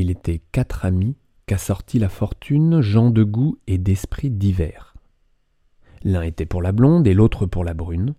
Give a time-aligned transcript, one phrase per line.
[0.00, 4.94] Il était quatre amis qu'assortit la fortune, gens de goût et d'esprit divers.
[6.04, 8.14] L'un était pour la blonde et l'autre pour la brune.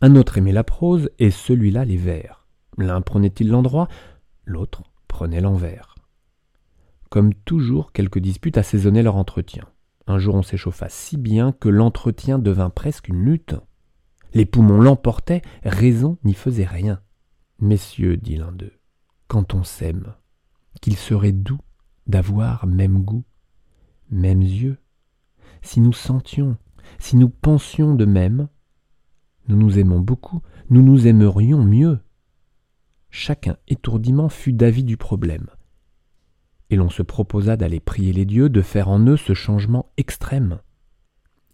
[0.00, 2.48] Un autre aimait la prose et celui-là les vers.
[2.78, 3.86] L'un prenait-il l'endroit,
[4.44, 5.94] l'autre prenait l'envers.
[7.10, 9.68] Comme toujours, quelques disputes assaisonnaient leur entretien.
[10.08, 13.54] Un jour on s'échauffa si bien que l'entretien devint presque une lutte.
[14.34, 17.00] Les poumons l'emportaient, raison n'y faisait rien.
[17.60, 18.74] Messieurs, dit l'un d'eux,
[19.28, 20.16] quand on s'aime,
[20.78, 21.60] qu'il serait doux
[22.06, 23.24] d'avoir même goût,
[24.10, 24.78] mêmes yeux,
[25.62, 26.56] si nous sentions,
[26.98, 28.48] si nous pensions de même,
[29.48, 32.00] nous nous aimons beaucoup, nous nous aimerions mieux.
[33.10, 35.46] Chacun étourdiment fut d'avis du problème.
[36.70, 40.60] Et l'on se proposa d'aller prier les dieux de faire en eux ce changement extrême.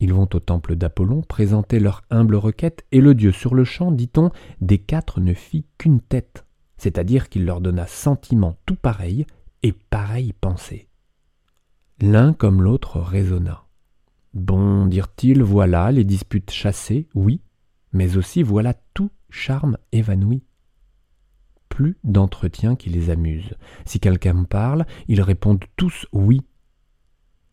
[0.00, 3.92] Ils vont au temple d'Apollon présenter leur humble requête, et le dieu sur le champ,
[3.92, 6.43] dit-on, des quatre ne fit qu'une tête,
[6.76, 9.26] c'est-à-dire qu'il leur donna sentiment tout pareil
[9.62, 10.88] et pareille pensée.
[12.00, 13.64] L'un comme l'autre raisonna.
[14.34, 17.40] Bon, dirent-ils, voilà les disputes chassées, oui,
[17.92, 20.42] mais aussi voilà tout charme évanoui.
[21.68, 23.54] Plus d'entretien qui les amuse.
[23.84, 26.42] Si quelqu'un parle, ils répondent tous oui.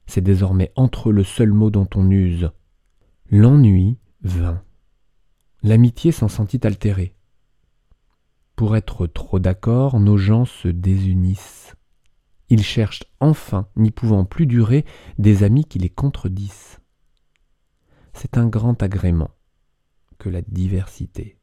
[0.08, 2.50] C'est désormais entre eux le seul mot dont on use.
[3.30, 4.62] L'ennui vint.
[5.64, 7.16] L'amitié s'en sentit altérée.
[8.62, 11.76] Pour être trop d'accord, nos gens se désunissent.
[12.48, 14.86] Ils cherchent enfin, n'y pouvant plus durer,
[15.18, 16.80] des amis qui les contredisent.
[18.14, 19.32] C'est un grand agrément
[20.20, 21.40] que la diversité.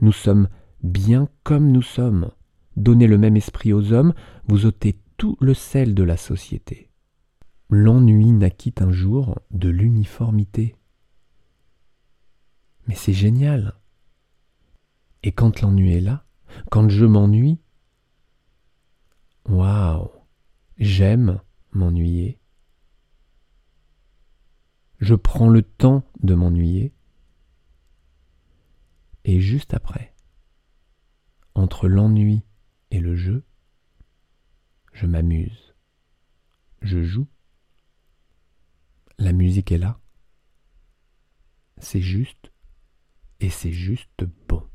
[0.00, 0.48] Nous sommes
[0.84, 2.30] bien comme nous sommes.
[2.76, 4.14] Donnez le même esprit aux hommes,
[4.46, 6.92] vous ôtez tout le sel de la société.
[7.70, 10.76] L'ennui naquit un jour de l'uniformité.
[12.86, 13.74] Mais c'est génial.
[15.24, 16.21] Et quand l'ennui est là,
[16.70, 17.58] quand je m'ennuie,
[19.48, 20.10] waouh,
[20.78, 21.40] j'aime
[21.72, 22.38] m'ennuyer.
[24.98, 26.94] Je prends le temps de m'ennuyer.
[29.24, 30.14] Et juste après,
[31.54, 32.42] entre l'ennui
[32.90, 33.44] et le jeu,
[34.92, 35.74] je m'amuse.
[36.82, 37.26] Je joue.
[39.18, 40.00] La musique est là.
[41.78, 42.52] C'est juste
[43.40, 44.68] et c'est juste bon.